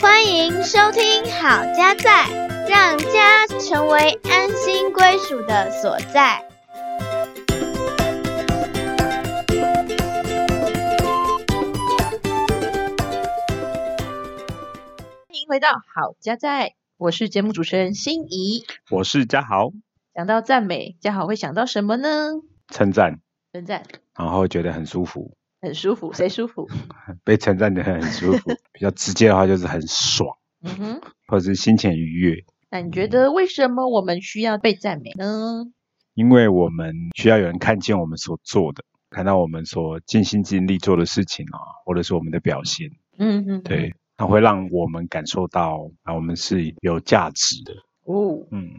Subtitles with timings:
[0.00, 2.26] 欢迎收听好家在，
[2.68, 6.44] 让家成为安心归属的所在。
[15.28, 18.64] 欢迎回到好家在，我是节目主持人心怡。
[18.90, 19.70] 我是嘉豪，
[20.14, 22.32] 讲到赞美，嘉豪会想到什么呢？
[22.68, 23.20] 称赞，
[23.52, 23.82] 称赞，
[24.16, 26.68] 然后觉得很舒服，很舒服， 谁舒服？
[27.24, 28.50] 被称赞的很舒服。
[28.72, 35.64] 比较直接的话就是很爽，嗯哼，或者是心情愉悦，那你觉得为什么我们需要被赞美呢？
[36.14, 47.72] 因为我们需要有人看见我们所做的，看到我们所尽心尽力做的事情啊，或者是我们的表现，嗯嗯，对，它会让我们感受到啊，我们是有价值的，
[48.04, 48.70] 哦，嗯。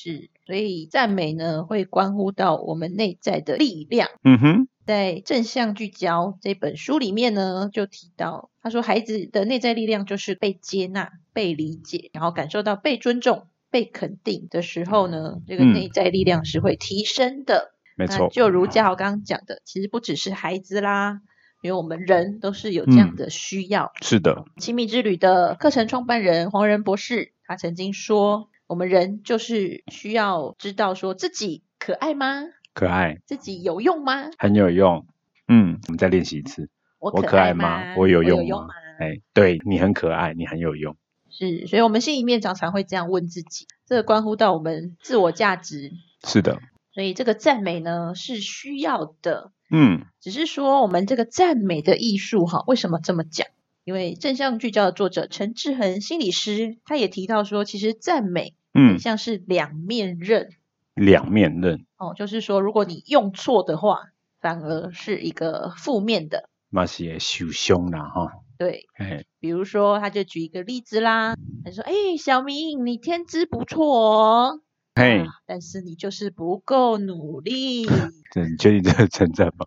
[0.00, 4.08] 是，所以赞美呢会关乎到我们内在的力量。
[4.24, 17.74] 嗯哼，在《正向聚焦》这本书里面呢，就提到，他说孩子的内在力量就是被接纳、被理解，然后感受到被尊重、被肯定的时候呢，这个嗯内在力量是会提升的。
[17.98, 21.20] 那没错，就如嘉豪刚刚讲的，其实不只是孩子啦，
[21.60, 23.92] 因为我们人都是有这样嗯的需要。
[24.00, 32.42] 是的，亲密之旅的课程创办人黄仁博士，他曾经说，我们人就是需要知道说自己可爱吗？
[32.74, 34.30] 可爱，自己有用吗？
[34.38, 35.06] 很有用，
[35.48, 36.68] 嗯，我们再练习一次，
[37.00, 37.94] 我我可爱可吗吗？
[37.96, 38.68] 我有用吗？
[39.00, 40.96] 哎，对你很可爱，你很有用，
[41.30, 45.90] 是，所以我们心里面常常会这样问自己，这个关乎到我们自我价值，
[46.24, 46.60] 是的，
[46.92, 49.50] 所以这个赞美呢是需要的。
[49.70, 53.48] 嗯只是说我们这个赞美的艺术哈，为什么这么讲？
[53.84, 60.48] 因为正向聚焦的作者陈志恒心理师，他也提到说，其实赞美很嗯，像是两面刃、
[60.94, 61.84] 两面刃。
[61.96, 63.98] 哦，就是说如果你用错的话，
[64.40, 66.48] 反而是一个负面的。
[66.70, 71.34] 那是会受伤啦哈，对，哎，比如说他就举一个例子啦，
[71.64, 74.60] 他说：“哎，小明，你天资不错哦，
[74.94, 77.86] 嘿啊，但是你就是不够努力。
[78.32, 79.64] 这你确定这是称赞吗？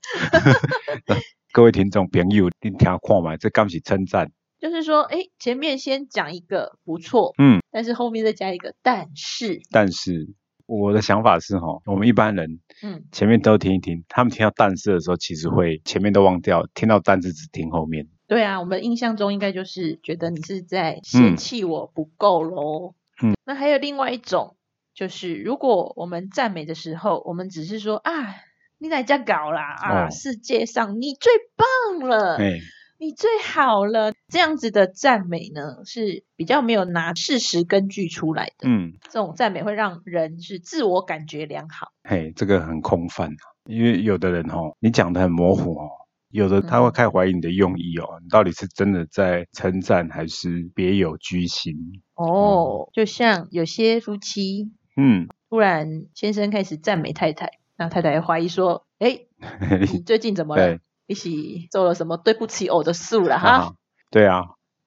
[1.51, 2.93] 各位听众朋友，你听看
[3.23, 10.35] 嘛，这刚是称赞，就是说，哎，前面先讲一个不错，嗯，但是后面再加一个但是，但是
[10.67, 22.93] 我的想法是哈，我们一般人嗯，前面都听一听，他们听到但是的时候，其实会前面都忘掉，听到但是只听后面，对啊，我们印象中应该就是觉得你是在嫌弃我不够咯。
[23.23, 24.55] 嗯，那还有另外一种，
[24.93, 28.35] 就是如果我们赞美的时候，我们只是说啊，
[28.77, 30.11] 你哪家搞啦啊，哦。
[30.11, 32.59] 世界上你最棒了，哎，
[33.01, 38.69] 你最好了，这样子的赞美呢，是比较没有拿事实根据出来的。
[38.69, 41.87] 嗯，这种赞美会让人是自我感觉良好。
[42.03, 45.89] 嘿，这个很空泛啊，因为有的人哦，你讲的很模糊哦。
[46.29, 51.73] 有的他会嗯开始怀疑你的用意哦，你到底是真的在称赞还是别有居心？
[52.13, 59.21] 哦，就像有些夫妻嗯，突然先生开始赞美太太，那太太怀疑说：“哎，
[59.91, 60.79] 你最近怎么了对？
[61.11, 63.71] 一起做了什么对不起我的事了哈啊，
[64.09, 64.45] 对啊，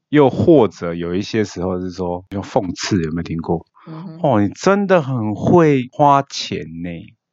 [0.09, 6.89] 又或者有一些时候是说用讽刺，有没有听过？？”嗯，哦，你真的很会花钱呢。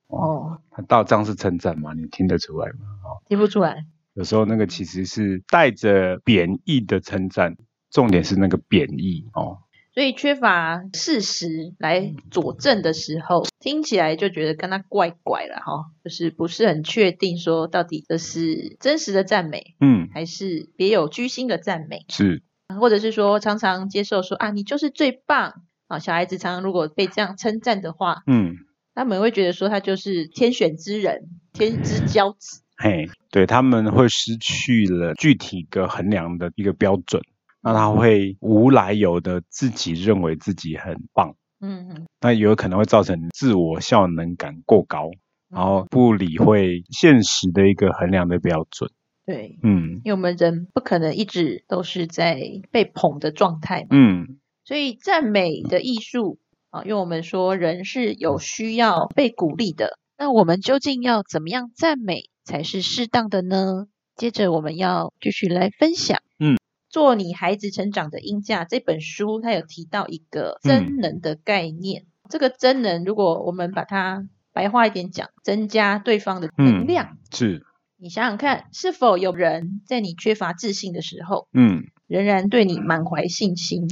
[0.07, 1.93] 哦，他到这样是称赞吗？
[1.93, 2.79] 你听得出来吗？
[3.05, 3.85] 哦，听不出来。
[4.13, 7.55] 有时候那个其实是带着贬义的称赞，
[7.89, 9.59] 重点是那个贬义哦。
[9.93, 22.41] 所以缺乏事实来佐证的时候，听起来就觉得跟他怪怪了哈，就是不是很确定说到底这是真实的赞美，嗯，还是别有居心的赞美，是，
[22.79, 25.63] 或者是说常常接受说啊你就是最棒。
[25.87, 28.55] 啊，小孩子常常如果被这样称赞的话，嗯，
[28.95, 32.61] 他们会觉得说他就是天选之人，天之骄子。
[32.77, 37.21] 嘿，对他们会失去了具体的衡量的一个标准，
[37.61, 41.35] 那他会无来由的自己认为自己很棒。
[41.59, 45.11] 嗯嗯，那有可能会造成自我效能感过高，
[45.49, 48.89] 然后不理会现实的一个衡量的标准。
[49.23, 52.41] 对，嗯因为我们人不可能一直都是在
[52.71, 56.39] 被捧的状态嘛，嗯，所以赞美的艺术
[56.71, 63.85] 啊，因为我们说人是有需要被鼓励的，那我们究竟要怎么样赞美才是适当的呢？
[64.15, 66.57] 接着我们要继续来分享，嗯，
[66.91, 72.05] 做你孩子成长的音架这本书，它有提到一个真能的概念。
[72.29, 77.17] 这个真能，如果我们把它白话一点讲，增加对方的能量。
[77.31, 77.65] 是，
[77.97, 83.87] 你想想看，是否有人在你缺乏自信的时候，嗯仍然对你满怀信心？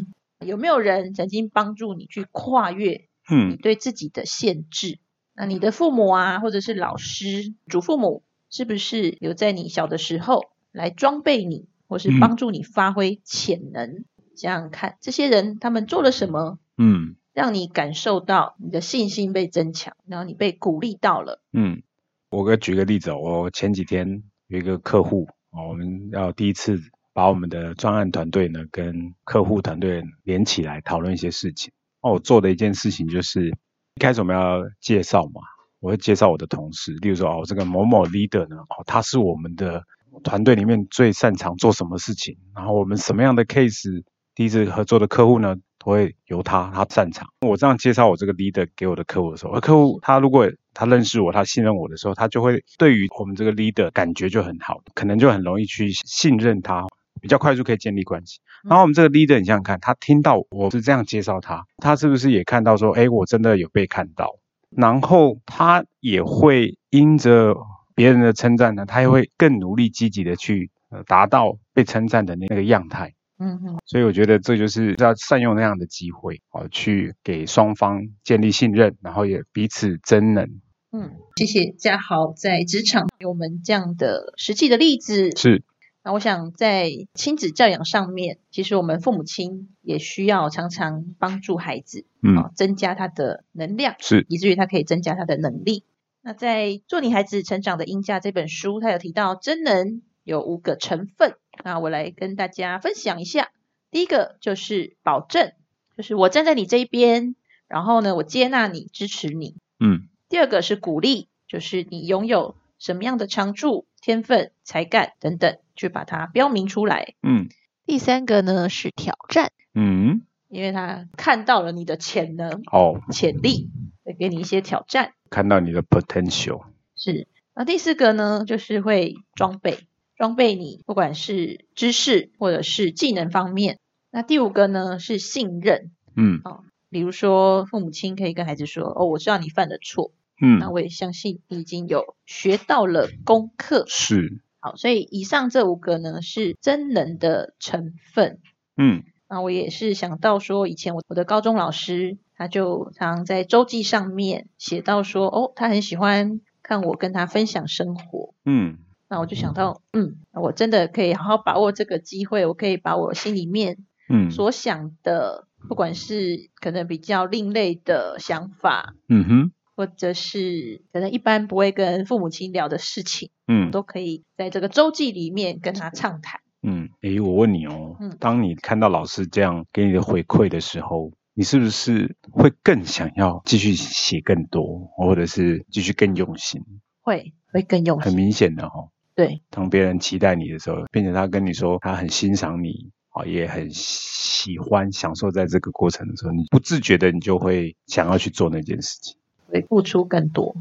[0.46, 5.00] 有没有人曾经帮助你去跨越你嗯对自己的限制？
[5.34, 14.06] 那你的父母啊，或者是老师、祖父母，是不是有在你小的时候来装备你，或是嗯帮助你发挥潜能？
[14.38, 21.41] 想想看，这些人他们做了什么，嗯让你感受到你的信心被增强，然后你被鼓励到了。
[21.51, 21.83] 嗯，
[22.30, 26.80] 我给举个例子哦，我前几天有一个客户哦，我们要第一次
[27.12, 31.74] 把我们的专案团队呢跟客户团队连起来讨论一些事情。
[32.00, 35.41] 哦，我做的一件事情就是一开始我们要介绍嘛，
[35.81, 39.83] 我会介绍我的同事，例如说哦，这个某某 leader 呢，哦，他是我们的
[40.24, 44.04] 团队里面最擅长做什么事情，然后我们什么样的 case，
[44.36, 47.28] 第一次合作的客户呢，都会由他他擅长。
[47.46, 56.86] 我这样介绍我这个 leader 给我的客户的时候，而客户他如果他认识我，他信任我的时候，他就会对于我们这个 leader 感觉就很好，可能就很容易去信任他，
[57.22, 58.40] 比较快速可以建立关系。
[58.64, 64.36] 然后我们这个 leader，你想想看，他听到我是这样介绍他，他是不是也看到说，哎，我真的有被看到？
[64.70, 67.56] 然后他也会因着
[68.00, 73.13] 别人的称赞呢，他也会更努力积极的去呃达到被称赞的那个样态。
[73.38, 80.62] 嗯哼，所以我觉得这就是要善用那样的机会，啊，去给双方建立信任，然后也彼此增能。
[80.94, 85.36] 嗯，谢谢嘉豪在职场给我们这样的实际的例子。
[85.36, 85.62] 是，
[86.01, 95.84] 那我想在亲子教养上面，其实我们父母亲也需要常常帮助孩子，嗯，啊，增加他的能量，是，以至于他可以增加他的能力。
[96.30, 101.34] 那在《做你孩子成长的音价》这本书，它有提到真能有五个成分，
[101.64, 103.50] 那我来跟大家分享一下。
[103.90, 105.54] 第一个就是保证，
[105.98, 107.34] 就是我站在你这一边，
[107.68, 109.56] 然后呢，我接纳你，支持你。
[109.80, 117.16] 嗯第二个是鼓励，就是你拥有什么样的长处、天分、才干等等，去把它标明出来。
[117.24, 117.48] 嗯
[117.88, 123.72] 第三个呢是挑战，嗯，因为他看到了你的潜能、哦，潜力，
[124.04, 125.14] 会给你一些挑战。
[125.30, 126.64] 看到你的 potential，
[126.96, 129.80] 是，那第四个呢，就是会装备，
[130.18, 133.80] 装备你不管是知识或者是技能方面。
[134.12, 140.12] 那第五个呢是信任，嗯哦比如说父母亲可以跟孩子说：“哦，我知道你犯的错，
[140.42, 143.86] 嗯那嗯，我也相信你已经有学到了功课。
[143.88, 148.40] 是，”好，所以以上这五个呢是真能的成分。
[148.75, 158.33] 嗯那我也是想到说，以前我我的高中老师他就常在周记上面写到说，哦，他很喜欢看我跟他分享生活。
[158.45, 158.77] 嗯。
[159.09, 163.77] 那我就想到，嗯，我真的可以好好把握这个机会，我可以把我心里面
[164.07, 164.31] 嗯。
[164.31, 173.69] 所想的，不管是可能比较另类的想法，嗯哼，或者是可能一般不会跟父母亲聊的事情，嗯。
[173.69, 176.39] 都可以在这个周记里面跟他畅谈。
[176.62, 186.62] 嗯，诶，我问你哦嗯，当你看到老师这样给你的回馈的时候，你是不是会更想要继续写更多，或者是继续更用心？
[187.01, 188.12] 会会更用心。
[188.12, 199.15] 很明显的哦，对，当别人期待你的时候，并且他跟你说他很欣赏你，啊，也很喜欢享受在这个过程的时候，你不自觉的你就会想要去做那件事情。
[199.47, 200.57] 会付出更多。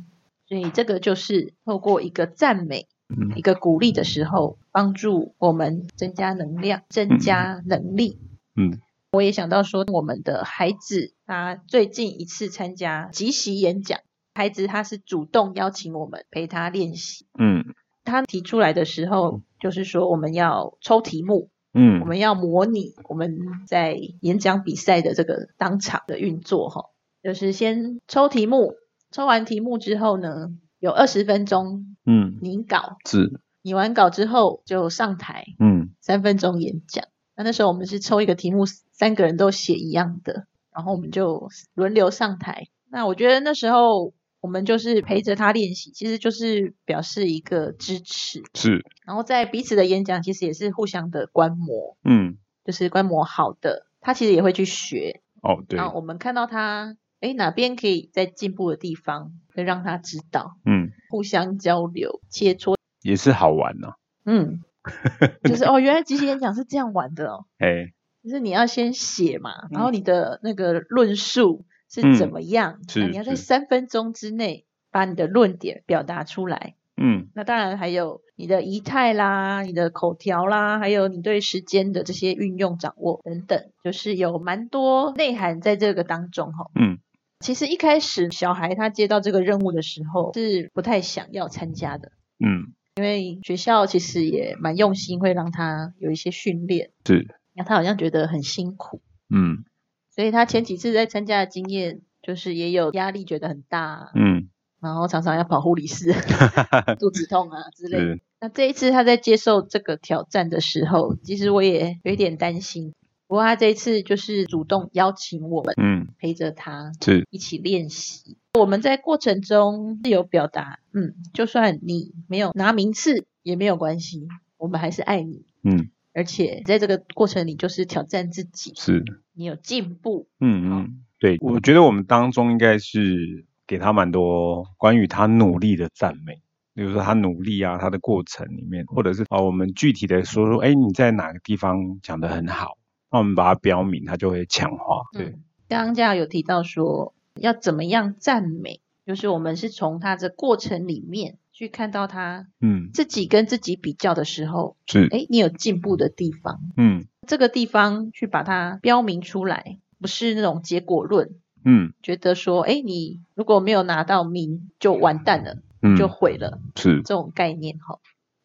[0.47, 8.21] 所以这个就是透过一个赞美、嗯一个鼓励的时候，帮助我们增加能量、增加能力。
[8.55, 8.79] 嗯
[9.11, 14.01] 我也想到说，我们的孩子他最近一次参加即席演讲，
[14.35, 17.27] 孩子他是主动邀请我们陪他练习。
[17.39, 17.65] 嗯
[18.05, 26.87] 他提出来的时候，就是说我们要抽题目，嗯我们要模拟我们在演讲比赛的这个当场的运作哈，
[27.23, 28.75] 就是先抽题目，
[29.11, 37.05] 抽完题目之后呢，有二十分钟嗯，拟稿，是拟完稿之后就上台嗯三分钟演讲。
[37.39, 42.67] 那那时候我们是抽一个题目，三个人都写一样的，然后我们就轮流上台。
[42.91, 51.97] 那我觉得那时候我们就是陪着他练习，其实就是表示一个支持，是然后在彼此的演讲其实也是互相的观摩。
[52.03, 55.23] 嗯就是观摩好的，他其实也会去学。
[55.41, 62.75] 哦对然后我们看到他，哎哪边可以在进步的地方，会让他知道，嗯互相交流、切磋。
[63.03, 63.93] 也是好玩呢、
[64.25, 64.61] 嗯，
[65.45, 67.47] 就是哦，原来即席演讲是这样玩的哦。
[67.59, 67.93] 哎
[68.23, 76.75] 就是你要先写嘛，然后你的那个论述是怎么样，是你要在三分钟之内把你的论点表达出来。
[77.01, 86.67] 嗯那当然还有你的仪态啦、你的口条啦，还有你对时间的这些运用掌握等等，就是有蛮多内涵在这个当中哈。
[86.75, 86.99] 嗯
[87.39, 92.11] 其实一开始小孩他接到这个任务的时候是不太想要参加的，
[92.45, 99.01] 嗯因为学校其实也蛮用心，会让他有一些训练，是那他好像觉得很辛苦，
[99.31, 99.65] 嗯
[100.11, 104.49] 所以他前几次在参加的经验就是也有压力，觉得很大，嗯
[104.81, 106.13] 然后常常要跑护理室，
[106.99, 108.19] 肚子痛啊之类的。
[108.41, 112.95] 那这一次他在接受这个挑战的时候，其实我也有一点担心。
[113.29, 118.39] 不过他这一次就是主动邀请我们嗯陪着他是一起练习。
[118.55, 125.45] 我们在过程中是有表达，嗯，就算你没有拿名次也没有关系，我们还是爱你。
[125.63, 129.05] 嗯而且在这个过程里，就是挑战自己，是
[129.35, 130.27] 你有进步。
[130.41, 136.41] 嗯嗯，对，我觉得我们当中应该是给他蛮多关于他努力的赞美，
[136.75, 142.79] 比如说他努力啊，他的过程里面，或者是啊，我们具体的说说，哎，你在哪个地方讲得很好，
[143.11, 145.03] 那我们把它标明，它就会强化。
[145.13, 157.07] 对，嗯，刚刚嘉豪有提到说要怎么样赞美，就是我们是从它的过程里面去看到他嗯，自己跟自己比较的时候，是，哎，你有进步的地方，嗯。
[157.27, 161.31] 这个地方去把它标明出来，不是那种结果论，
[161.63, 161.93] 嗯。
[162.03, 167.99] 觉得说，哎，你如果没有拿到名就完蛋了，嗯，就毁了是，这种概念哈。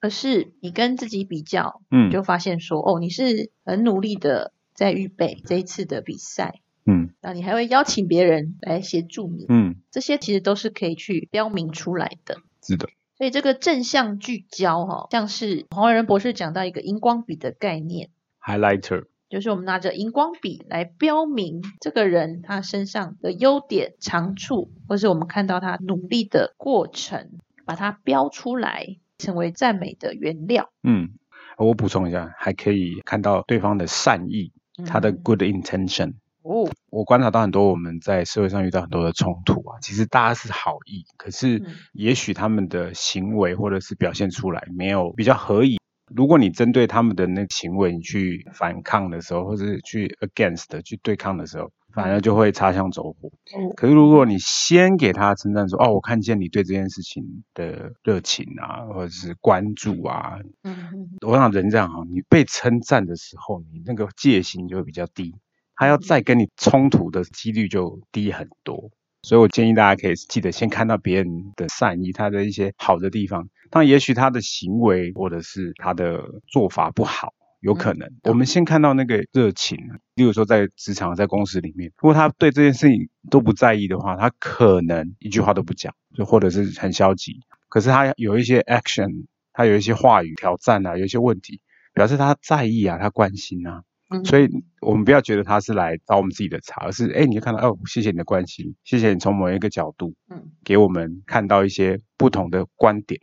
[0.03, 2.11] 而是你跟自己比较，嗯。
[2.11, 7.11] 就发现说，哦，你是很努力的在预备这一次的比赛，嗯。
[7.21, 12.35] 那你还会邀请别人来协助你，嗯，这些其实都是可以去标明出来的。
[12.61, 18.09] 是的，所以这个正向聚焦哈、像是黄伟仁博士讲到一个荧光笔的概念
[18.45, 27.31] ，highlighter，就是我们拿着荧光笔来标明这个人他身上的优点、长处，或是我们看到他努力的过程，
[27.65, 30.69] 把它标出来，成为赞美的原料。
[30.83, 31.09] 嗯，
[31.57, 34.51] 我补充一下，还可以看到对方的善意，
[34.85, 36.13] 他的嗯 good intention。
[36.41, 45.77] 哦，我观察到很多我们在社会上遇到很多的冲突啊，其实大家是好意，可是嗯也许他们的行为或者是表现出来没有比较合宜。
[46.13, 53.29] 如果你针对他们的那个行为，你去反抗的时候，或者是去 against 去对抗的时候，反而就会擦枪走火。
[53.29, 65.35] 哦可是如果你先给他称赞说，哦，我看见你对这件事情的热情啊，或者是关注啊，嗯嗯我想人这样哈，你被称赞的时候，你那个戒心就会比较低，
[65.75, 68.91] 他要再跟你冲突的几率就低很多。
[69.21, 73.47] 所以我建议大家可以记得先看到别人的善意，他的一些好的地方。
[73.69, 77.33] 但，也许他的行为或者是他的做法不好，
[77.63, 78.09] 有可能。
[78.23, 79.77] 我们先看到那个热情，
[80.15, 87.39] 例如说在职场、在公司里面，如果他对这件事情都不在意的话，他可能一句话都不讲，就或者是很消极。
[87.69, 91.61] 可是他有一些 action，他有一些话语挑战啊，有一些问题，
[91.93, 93.81] 表示他在意啊，他关心啊。
[94.09, 94.47] 嗯所以
[94.81, 103.19] 我们不要觉得他是来找我们自己的茬，而是哎，你就看到哦，谢谢你的关心，谢谢你从某一个角度嗯给我们看到一些不同的观点，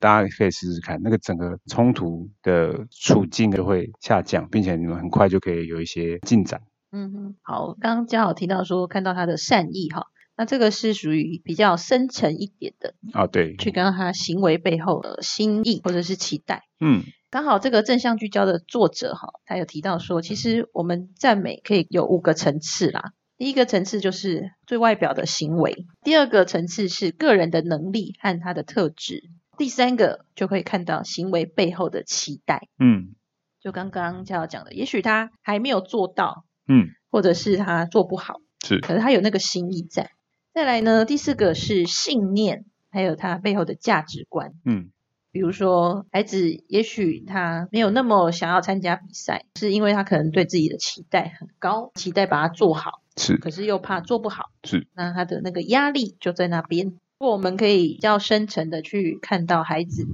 [0.00, 6.62] 大家可以试试看，那个整个冲突的处境就会下降，并且你们很快就可以有一些进展。
[6.90, 16.64] 嗯哼，好，刚刚嘉豪提到说看到他的善意哈，那这个是属于比较深层一点的，啊，对，去看到他行为背后的心意或者是期待。
[16.80, 23.12] 嗯刚好这个正向聚焦的作者哈，他有提到说，其实我们赞美可以有五个层次啦。
[23.38, 29.30] 第一个层次就是最外表的行为，第二个层次是个人的能力和他的特质，
[29.60, 32.68] 第三个就可以看到行为背后的期待。
[32.78, 33.14] 嗯
[33.60, 40.12] 就刚刚嘉豪讲的，也许他还没有做到，嗯，或者是他做不好，是，可是他有那个心意在。
[40.54, 44.54] 再来呢，第四个是信念，还有他背后的价值观。
[44.64, 44.90] 嗯
[45.30, 56.98] 比如说，孩子也许他没有那么想要参加比赛，是因为他可能对自己的期待很高，期待把它做好，是可是又怕做不好，是，那他的那个压力就在那边。
[57.20, 60.08] 如果我们可以比较深层的去看到孩子，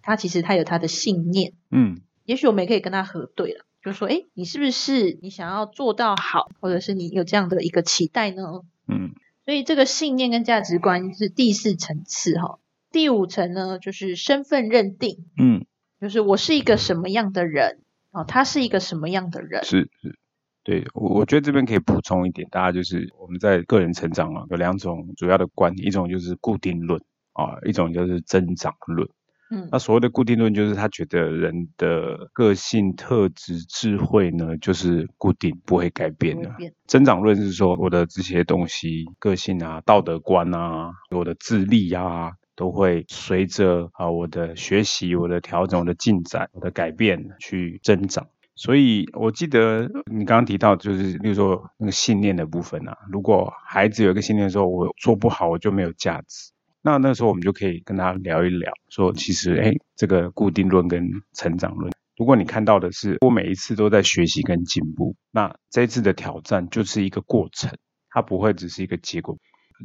[0.00, 8.62] 他其实他有他的信念，嗯也许我们也可以跟他核对了，就说，哎，你是不是你想要做到好，或者是你有这样的一个期待呢？
[8.88, 9.12] 嗯
[9.44, 12.58] 所以这个信念跟价值观是第四层次哈。
[12.90, 15.66] 第五层呢，就是身份认定，嗯，
[16.00, 17.80] 就是我是一个什么样的人
[18.12, 19.62] 哦，他是一个什么样的人。
[19.62, 20.18] 是是。
[20.66, 27.00] 对我，我觉得这边可以补充一点，大家就是我们在个人成长啊，有两种主要的观点，一种就是固定论
[27.34, 29.08] 啊，一种就是增长论。
[29.48, 36.50] 嗯那所谓的固定论，就是他觉得人的个性特质、智慧呢，就是固定，不会改变的。
[36.58, 48.26] 变增长论是说，我的这些东西，个性啊、道德观啊、我的智力啊，都会随着啊我的学习、我的调整、我的进展、我的改变去增长。
[48.56, 67.76] 所以我记得你刚刚提到，就是例如说那个信念的部分啊，如果孩子有一个信念说，我做不好我就没有价值，那那时候我们就可以跟他聊一聊，说其实哎，这个固定论跟成长论，如果你看到的是我每一次都在学习跟进步，那这一次的挑战就是一个过程，
[68.08, 69.36] 它不会只是一个结果。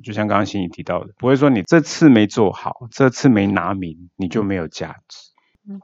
[0.01, 5.30] 就像刚刚欣怡提到的，不会说你这次没做好，这次没拿名，你就没有价值。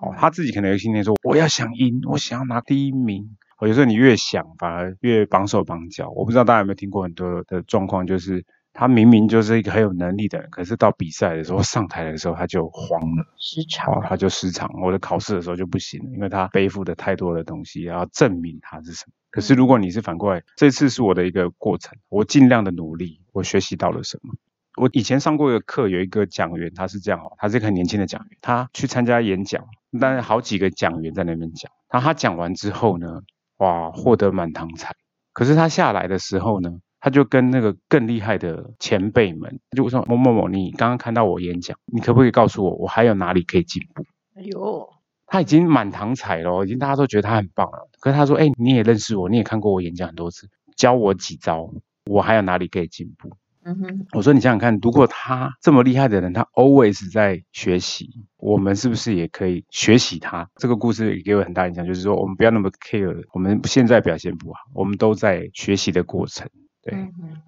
[0.02, 3.38] 哦，他自己可能有信念说，我要想赢，我想要拿第一名。
[3.60, 6.10] 哦，有时候你越想，反而越绑手绑脚。
[6.12, 14.70] 我不知道大家有没有听过很多的状况，就是他明明就是一个很有能力的人，可是到比赛的时候上台的时候他就慌了，失常，哦，他就失常。
[14.84, 19.14] 我的考试的时候就不行了，因为他背负的太多的东西，要证明他是什么。
[19.32, 24.36] 可是如果你是反过来，这次是我的一个过程，我尽量的努力，我学习到了什么？
[24.78, 29.66] 我以前上过一个课，有一个讲员，他是这样哦，他是一个很年轻的讲员，他去参加演讲，
[30.00, 33.22] 但是好几个讲员在那边讲，他他讲完之后呢？
[33.58, 34.94] 哇，获得满堂彩。
[35.34, 44.06] 可是他下来的时候呢，他就跟那个更厉害的前辈们就说：“某某某，你刚刚看到我演讲，你可不可以告诉我，我还有哪里可以进步？”
[44.38, 44.88] 哎呦，
[45.26, 47.90] 他已经满堂彩了，已经大家都觉得他很棒了。
[48.00, 51.68] 可是他说：“哎，你也认识我，你也看过我演讲很多次，教我几招，
[52.06, 53.32] 我还有哪里可以进步？”
[53.68, 60.50] 嗯哼，我说你想想看，如果他这么厉害的人，他 always 在学习，我们是不是也可以学习他？
[60.56, 66.50] 这个故事也给我很大影响，就是说我们不要那么 care，我们现在表现不好，我们都在学习的过程。
[66.82, 66.94] 对，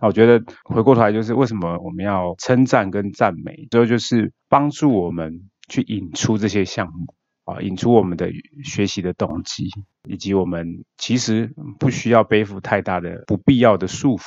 [0.02, 7.14] 那我觉得回过头来就是为什么我们要称赞跟赞美，最后就是帮助我们去引出这些项目
[7.46, 8.30] 啊，引出我们的
[8.66, 9.70] 学习的动机，
[10.10, 14.24] 以及我们其实不需要背负太大的不必要的束缚。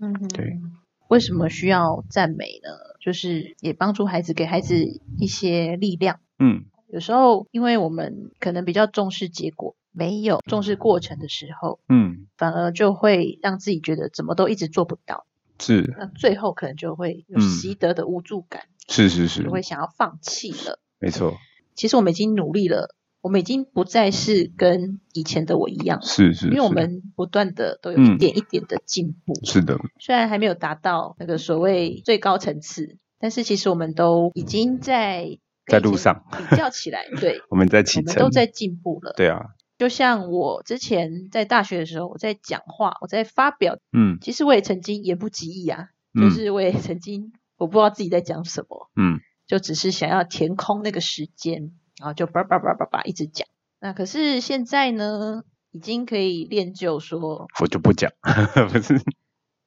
[0.00, 0.60] 嗯，对。
[1.08, 2.70] 为什么需要赞美呢？
[3.00, 6.20] 就是也帮助孩子，给孩子一些力量。
[6.38, 15.26] 嗯，有时候因为我们可能比较重视结果，没有重视过程的时候，嗯，反而就会让自己觉得怎么都一直做不到。
[15.58, 18.62] 是，那最后可能就会有习得的无助感。
[18.88, 20.80] 是是是，就会想要放弃了。
[20.98, 21.36] 没错。
[21.74, 22.94] 其实我们已经努力了。
[23.24, 29.78] 我们已经不再是跟以前的我一样，是是，因为我们不断的都有一点一点的进步，是的。
[29.98, 39.14] 虽然还没有达到那个所谓最高层次，但是其实我们都已经在在路上比较起来，对， 我们在启程，都在进步了。
[39.16, 39.40] 对啊，
[39.78, 51.72] 就像我之前在大学的时候，我在讲话，我在发表，嗯，其实我也曾经言不及义啊，就是我也曾经我不知道自己在讲什么，嗯，就只是想要填空那个时间。
[52.04, 53.48] 然后就叭叭叭叭叭一直讲，
[53.80, 58.12] 那可是现在呢，已经可以练就说，我就不讲，
[58.70, 59.00] 不是，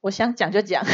[0.01, 0.85] 我想讲就讲，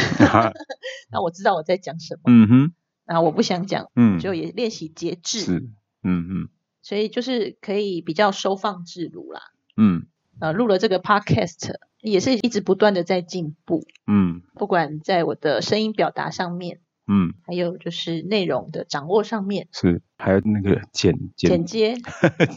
[1.12, 2.72] 那我知道我在讲什么，嗯哼，
[3.04, 5.58] 那我不想讲，嗯，就也练习节制，是，
[6.02, 6.48] 嗯嗯，
[6.80, 9.42] 所以就是可以比较收放自如啦，
[9.76, 10.06] 嗯，
[10.40, 16.80] 呃，录了这个 podcast 也是一直不断的在进步，嗯，不管在我的声音表达上面。
[17.06, 21.96] 嗯，还有就是内容的掌握上面是，还有那个剪剪接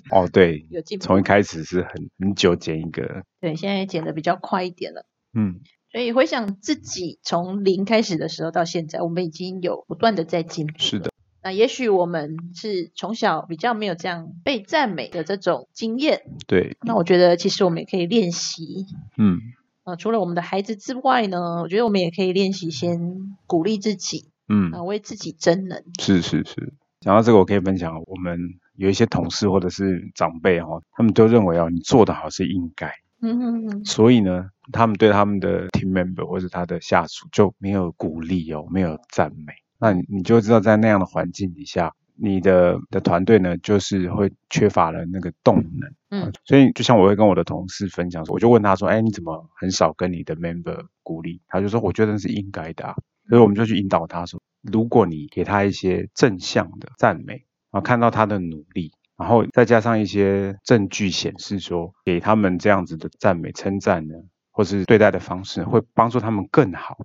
[0.10, 1.06] 哦，对， 有进步。
[1.06, 5.06] 从一开始是很很久剪一个，对，现在剪的比较快一点了。
[5.34, 5.60] 嗯，
[5.92, 10.74] 所以回想自己从零开始的时候到现在，我们已经有不断的在进步。
[10.80, 11.12] 是的，
[11.44, 16.22] 那也许我们是从小比较没有这样被赞美的这种经验。
[16.48, 18.86] 对，那我觉得其实我们也可以练习。
[19.18, 19.42] 嗯，
[19.84, 24.30] 呃，除了我们的孩子之外呢，我觉得我们也可以练习先鼓励自己。
[24.50, 26.74] 嗯啊，为自己争能是是是。
[27.00, 28.40] 讲到这个，我可以分享，我们
[28.76, 32.88] 有一些同事或者是长辈哈，他们都认为哦，你做得好是应该。
[33.22, 33.86] 嗯嗯嗯。
[33.86, 39.54] 所以呢，他们对他们的 team member 或者他的下属就没有鼓励哦，没有赞美。
[39.80, 45.94] 那你就知道，在那样的环境底下，你的的团队呢，就是会缺乏了那个动能。
[46.10, 46.34] 嗯。
[46.46, 52.96] 所以，就像我会跟我的同事分享说，我就问他说：“哎，你怎么很少跟你的 member 鼓励？”他就说：“我觉得是应该的。”啊。
[53.30, 57.34] 所以我们就去引导他说：如果你给他一些正向的赞美，
[57.72, 64.16] 然后看到他的努力，然后再加上一些证据显示说，给他们这样子的赞美称赞呢，
[64.52, 66.98] 或是对待的方式，会帮助他们更好。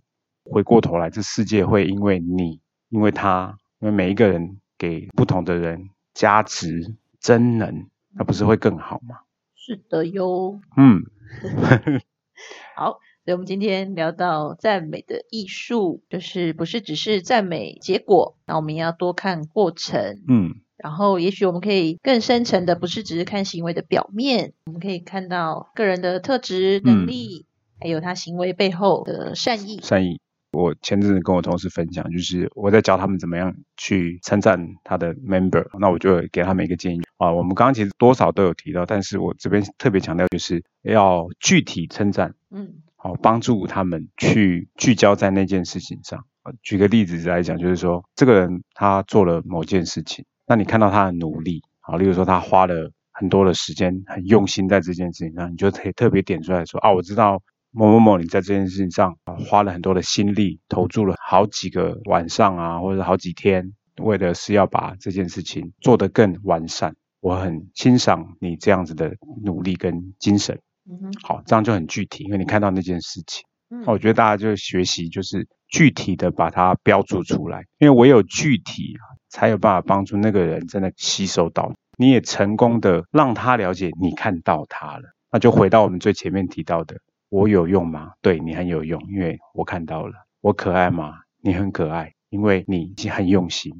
[0.50, 9.16] 回过头来，这世界会因为你，因为他，因为每一个人给不同的人加值真能，那不是会更好吗？
[9.54, 10.60] 是的哟。
[10.76, 11.02] 嗯。
[12.76, 12.98] 好。
[13.24, 27.46] 所以我们今天聊到赞美的艺术，就是不是只是赞美结果，那我们要多看过程，嗯，然后也许我们可以更深层的，不是只是看行为的表面，我们可以看到个人的特质、能力，
[27.78, 29.80] 还有他行为背后的善意。
[29.82, 30.20] 善意。
[30.50, 37.32] 我前阵子跟我同事分享，就是我在教他们怎么样去称赞他的 member，那我就给他们一个建议啊。
[37.32, 42.82] 我们刚刚其实多少都有提到，但是我这边特别强调，就是要具体称赞，嗯。
[43.02, 46.24] 好，帮助他们去聚焦在那件事情上。
[46.62, 59.16] 举个例子来讲，就是说，这个人他做了某件事情，那你看到他的努力，好，例如说他花了很多的时间，很用心在这件事情上，你就可以特别点出来说，啊，我知道某某某，你在这件事情上
[59.48, 66.94] 花了很多的心力，投注了好几个晚上啊，或者好几天，为的是要把这件事情做得更完善。
[67.18, 70.60] 我很欣赏你这样子的努力跟精神。
[70.90, 73.44] 嗯哼，好，这样就很具体，因为你看到那件事情。
[73.70, 85.04] 嗯我觉得大家就学习，就是具体的把它标注出来，因为唯有具体啊才有办法帮助那个人真的吸收到，你也成功的让他了解你看到他了。
[85.30, 86.96] 那就回到我们最前面提到的，
[87.30, 88.10] 我有用吗？
[88.20, 90.12] 对你很有用，因为我看到了。
[90.42, 91.14] 我可爱吗？
[91.40, 93.72] 你很可爱，因为你已经很用心。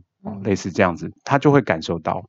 [0.43, 2.25] 类似这样子，他就会感受到。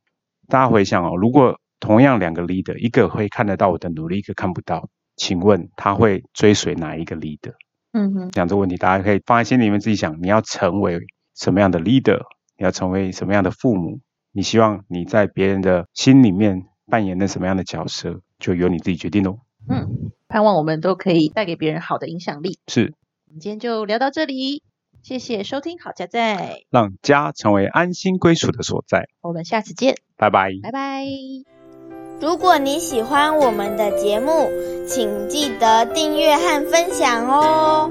[0.49, 7.56] 大家回想哦，如果同样两个 leader，一个会看得到我的努力，一个看不到，请问他会追随哪一个 leader？
[7.91, 11.02] 嗯哼，讲这个问题，大家可以放在心里面自己想，你要成为
[11.36, 12.22] 什么样的 leader，
[12.58, 14.00] 你要成为什么样的父母，
[14.32, 19.39] 你希望你在别人的心里面扮演的什么样的角色，就由你自己决定喽。
[19.67, 22.60] 嗯，盼望我们都可以带给别人好的影响力。
[22.67, 22.93] 是，
[23.28, 24.63] 我们今天就聊到这里，
[25.02, 29.10] 谢谢收听好家在，让家成为安心归属的所在。
[29.19, 30.52] 我们下次见，拜拜。
[30.63, 31.53] 拜拜。
[32.23, 34.49] 如果你喜欢我们的节目，
[34.88, 37.89] 请记得订阅和分享哦。